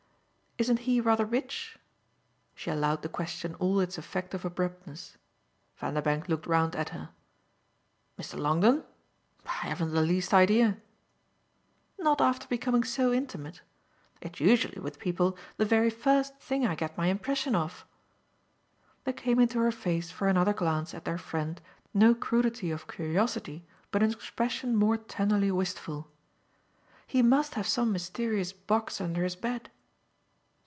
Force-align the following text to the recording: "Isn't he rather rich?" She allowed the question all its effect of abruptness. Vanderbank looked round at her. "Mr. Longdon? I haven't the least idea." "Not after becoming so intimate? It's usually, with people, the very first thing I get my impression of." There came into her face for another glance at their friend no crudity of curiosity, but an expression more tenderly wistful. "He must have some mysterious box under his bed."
"Isn't 0.57 0.79
he 0.79 1.01
rather 1.01 1.25
rich?" 1.25 1.79
She 2.53 2.69
allowed 2.69 3.01
the 3.01 3.09
question 3.09 3.55
all 3.55 3.79
its 3.79 3.97
effect 3.97 4.35
of 4.35 4.45
abruptness. 4.45 5.17
Vanderbank 5.77 6.27
looked 6.29 6.45
round 6.45 6.75
at 6.75 6.89
her. 6.89 7.09
"Mr. 8.19 8.37
Longdon? 8.37 8.83
I 9.47 9.49
haven't 9.51 9.91
the 9.93 10.01
least 10.01 10.33
idea." 10.35 10.77
"Not 11.97 12.21
after 12.21 12.47
becoming 12.47 12.83
so 12.83 13.11
intimate? 13.13 13.63
It's 14.21 14.39
usually, 14.39 14.79
with 14.79 14.99
people, 14.99 15.35
the 15.57 15.65
very 15.65 15.89
first 15.89 16.37
thing 16.39 16.67
I 16.67 16.75
get 16.75 16.95
my 16.97 17.07
impression 17.07 17.55
of." 17.55 17.85
There 19.05 19.13
came 19.15 19.39
into 19.39 19.57
her 19.59 19.71
face 19.71 20.11
for 20.11 20.27
another 20.27 20.53
glance 20.53 20.93
at 20.93 21.05
their 21.05 21.17
friend 21.17 21.59
no 21.93 22.13
crudity 22.13 22.69
of 22.69 22.87
curiosity, 22.89 23.65
but 23.89 24.03
an 24.03 24.11
expression 24.11 24.75
more 24.75 24.97
tenderly 24.97 25.49
wistful. 25.49 26.11
"He 27.07 27.23
must 27.23 27.55
have 27.55 27.65
some 27.67 27.91
mysterious 27.93 28.51
box 28.53 28.99
under 29.01 29.23
his 29.23 29.37
bed." 29.37 29.71